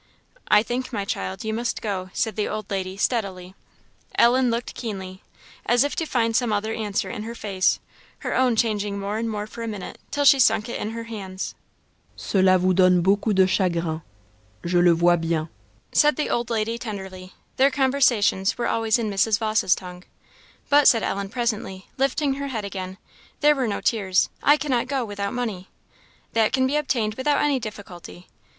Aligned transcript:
"I 0.47 0.63
think, 0.63 0.91
my 0.91 1.05
child, 1.05 1.43
you 1.43 1.53
must 1.53 1.79
go," 1.79 2.09
said 2.11 2.35
the 2.35 2.47
old 2.47 2.71
lady, 2.71 2.97
steadily. 2.97 3.53
Ellen 4.15 4.49
looked 4.49 4.73
keenly, 4.73 5.21
as 5.67 5.83
if 5.83 5.95
to 5.97 6.07
find 6.07 6.35
some 6.35 6.51
other 6.51 6.73
answer 6.73 7.11
in 7.11 7.21
her 7.21 7.35
face; 7.35 7.79
her 8.21 8.35
own 8.35 8.55
changing 8.55 8.97
more 8.97 9.19
and 9.19 9.29
more 9.29 9.45
for 9.45 9.61
a 9.61 9.67
minute, 9.67 9.99
till 10.09 10.25
she 10.25 10.39
sunk 10.39 10.69
it 10.69 10.79
in 10.81 10.89
her 10.89 11.03
hands. 11.03 11.53
"Cela 12.15 12.57
vous 12.57 12.73
donne 12.73 13.01
beaucoup 13.03 13.31
de 13.35 13.45
chagrin 13.45 14.01
je 14.65 14.79
le 14.81 14.95
vois 14.95 15.17
bien," 15.17 15.49
said 15.91 16.15
the 16.15 16.31
old 16.31 16.49
lady, 16.49 16.79
tenderly. 16.79 17.33
(Their 17.57 17.69
conversations 17.69 18.57
were 18.57 18.67
always 18.67 18.97
in 18.97 19.07
Mrs. 19.11 19.37
Vawse's 19.37 19.75
tongue.) 19.75 20.03
"But," 20.67 20.87
said 20.87 21.03
Ellen, 21.03 21.29
presently, 21.29 21.89
lifting 21.99 22.33
her 22.41 22.47
head 22.47 22.65
again 22.65 22.97
(there 23.41 23.53
were 23.53 23.67
no 23.67 23.81
tears) 23.81 24.29
"I 24.41 24.57
cannot 24.57 24.87
go 24.87 25.05
without 25.05 25.35
money." 25.35 25.67
"That 26.33 26.53
can 26.53 26.65
be 26.65 26.75
obtained 26.75 27.13
without 27.13 27.39
any 27.43 27.59
difficulty." 27.59 28.25